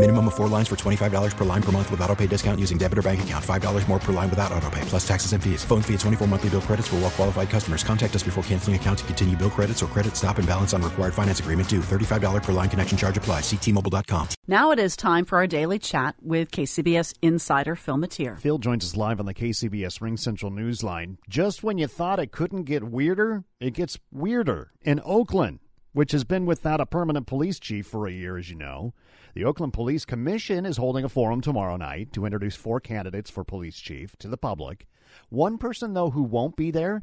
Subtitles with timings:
[0.00, 2.78] Minimum of four lines for $25 per line per month with auto pay discount using
[2.78, 3.44] debit or bank account.
[3.44, 5.62] $5 more per line without auto pay, plus taxes and fees.
[5.62, 7.84] Phone fee at 24 monthly bill credits for well qualified customers.
[7.84, 10.80] Contact us before canceling account to continue bill credits or credit stop and balance on
[10.80, 11.80] required finance agreement due.
[11.80, 13.40] $35 per line connection charge apply.
[13.40, 14.28] Ctmobile.com.
[14.48, 18.38] Now it is time for our daily chat with KCBS insider Phil Matier.
[18.38, 21.18] Phil joins us live on the KCBS RingCentral Newsline.
[21.28, 25.59] Just when you thought it couldn't get weirder, it gets weirder in Oakland,
[25.92, 28.94] which has been without a permanent police chief for a year, as you know.
[29.34, 33.44] The Oakland Police Commission is holding a forum tomorrow night to introduce four candidates for
[33.44, 34.86] police chief to the public.
[35.28, 37.02] One person, though, who won't be there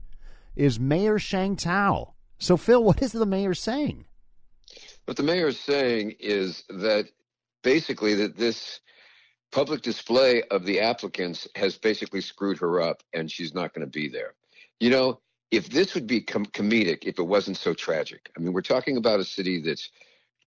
[0.55, 2.13] is Mayor Sheng Thao.
[2.39, 4.05] So, Phil, what is the mayor saying?
[5.05, 7.07] What the mayor is saying is that
[7.63, 8.81] basically that this
[9.51, 13.91] public display of the applicants has basically screwed her up and she's not going to
[13.91, 14.33] be there.
[14.79, 18.29] You know, if this would be com- comedic, if it wasn't so tragic.
[18.37, 19.89] I mean, we're talking about a city that's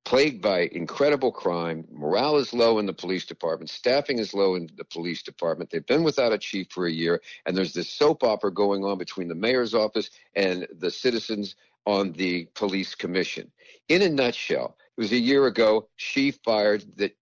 [0.05, 1.87] plagued by incredible crime.
[1.91, 3.71] Morale is low in the police department.
[3.71, 5.71] Staffing is low in the police department.
[5.71, 8.99] They've been without a chief for a year, and there's this soap opera going on
[8.99, 11.57] between the mayor's office and the citizens
[11.87, 13.51] on the police commission.
[13.89, 17.13] In a nutshell, it was a year ago she fired the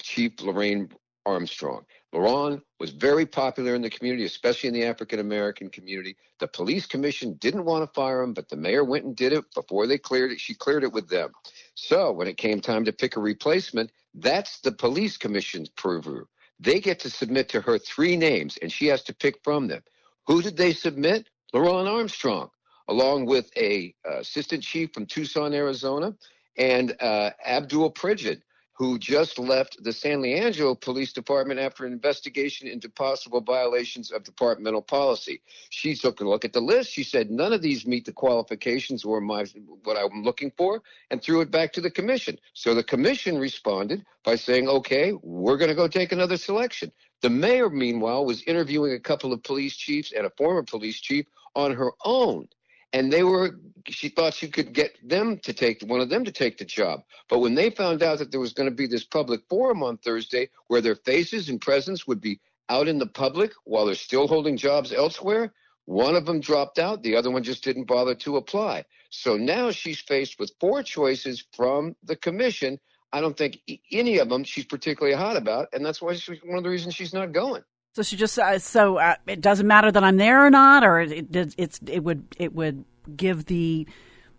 [0.00, 0.90] Chief LeRonne
[1.26, 1.84] Armstrong.
[2.14, 6.16] LeRonne was very popular in the community, especially in the African American community.
[6.38, 9.44] The police commission didn't want to fire him, but the mayor went and did it
[9.54, 10.40] before they cleared it.
[10.40, 11.32] She cleared it with them.
[11.74, 16.24] So when it came time to pick a replacement, that's the police commission's purview.
[16.60, 19.82] They get to submit to her three names, and she has to pick from them.
[20.26, 21.28] Who did they submit?
[21.54, 22.50] LeRonne Armstrong,
[22.88, 26.14] along with a uh, assistant chief from Tucson, Arizona,
[26.56, 28.42] and uh, Abdul Pridgen,
[28.78, 34.22] who just left the San Leandro Police Department after an investigation into possible violations of
[34.22, 35.42] departmental policy.
[35.70, 36.92] She took a look at the list.
[36.92, 39.46] She said none of these meet the qualifications or my
[39.82, 40.80] what I'm looking for,
[41.10, 42.38] and threw it back to the commission.
[42.54, 47.30] So the commission responded by saying, "Okay, we're going to go take another selection." The
[47.30, 51.74] mayor, meanwhile, was interviewing a couple of police chiefs and a former police chief on
[51.74, 52.48] her own
[52.92, 56.32] and they were she thought she could get them to take one of them to
[56.32, 57.00] take the job.
[57.28, 59.98] But when they found out that there was going to be this public forum on
[59.98, 64.28] thursday where their faces and presence would be out in the public while they're still
[64.28, 65.52] holding jobs elsewhere
[65.86, 68.84] one of them dropped out the other one just didn't bother to apply.
[69.10, 72.78] So now she's faced with four choices from the commission.
[73.10, 73.58] I don't think
[73.90, 76.94] any of them she's particularly hot about and that's why she's one of the reasons
[76.94, 77.62] she's not going
[77.98, 81.00] so she just uh, so uh, it doesn't matter that I'm there or not, or
[81.00, 82.84] it, it it's it would it would
[83.16, 83.88] give the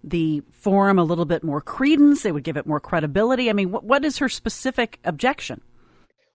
[0.01, 2.23] the forum a little bit more credence.
[2.23, 3.49] It would give it more credibility.
[3.49, 5.59] I mean, what, what is her specific objection?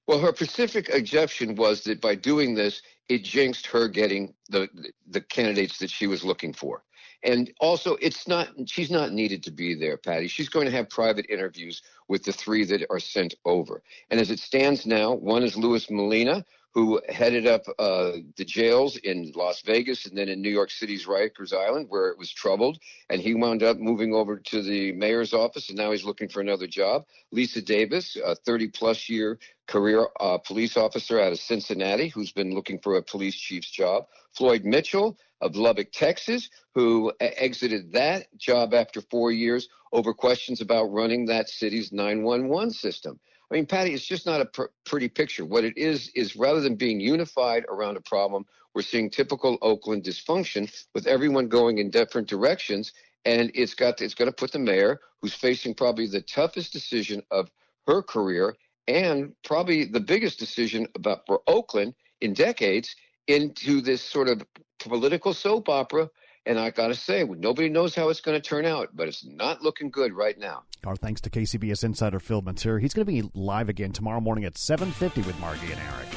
[0.07, 4.69] Well, her specific objection was that by doing this, it jinxed her getting the
[5.09, 6.85] the candidates that she was looking for.
[7.23, 10.29] And also, it's not she's not needed to be there, Patti.
[10.29, 13.83] She's going to have private interviews with the three that are sent over.
[14.11, 18.97] And as it stands now, one is Louis Molina, who headed up uh, the jails
[18.97, 22.79] in Las Vegas and then in New York City's Rikers Island, where it was troubled.
[23.09, 26.41] And he wound up moving over to the mayor's office, and now he's looking for
[26.41, 27.05] another job.
[27.31, 32.53] Lisa Davis, a 30 plus year career uh, police officer out of Cincinnati, who's been
[32.53, 34.07] looking for a police chief's job.
[34.33, 40.87] Floyd Mitchell of Lubbock, Texas, who exited that job after four years over questions about
[40.87, 43.21] running that city's 911 system.
[43.51, 45.45] I mean, Patti, it's just not a pr- pretty picture.
[45.45, 50.03] What it is is rather than being unified around a problem, we're seeing typical Oakland
[50.03, 52.93] dysfunction with everyone going in different directions,
[53.25, 56.73] and it's got to, it's going to put the mayor, who's facing probably the toughest
[56.73, 57.51] decision of
[57.87, 58.57] her career
[58.89, 62.95] and probably the biggest decision about for Oakland in decades,
[63.29, 64.43] into this sort of
[64.79, 66.11] political soap opera
[66.47, 69.25] and I got to say, nobody knows how it's going to turn out, but it's
[69.25, 70.63] not looking good right now.
[70.85, 72.79] Our thanks to KCBS insider Phil Matier.
[72.81, 76.09] He's going to be live again tomorrow morning at 7.50 with Margie and Eric.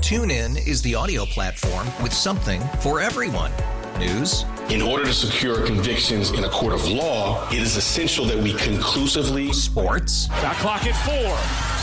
[0.00, 3.50] TuneIn is the audio platform with something for everyone.
[3.98, 4.44] News.
[4.68, 8.52] In order to secure convictions in a court of law, it is essential that we
[8.54, 9.52] conclusively.
[9.54, 10.26] Sports.
[10.26, 11.34] Shot clock at four.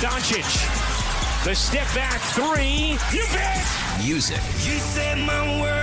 [0.08, 0.44] Doncic.
[1.44, 3.00] The step back three.
[3.12, 3.66] You bet.
[4.06, 4.38] Music.
[4.64, 5.83] You said my world